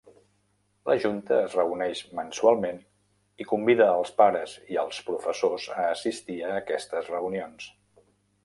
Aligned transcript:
La 0.91 0.93
junta 1.01 1.35
es 1.47 1.57
reuneix 1.57 2.01
mensualment 2.21 2.79
i 3.45 3.47
convida 3.53 3.89
als 3.99 4.15
pares 4.23 4.57
i 4.77 4.81
als 4.85 5.03
professors 5.11 5.71
a 5.77 5.87
assistir 5.93 6.43
a 6.49 6.57
aquestes 6.65 7.13
reunions. 7.17 7.71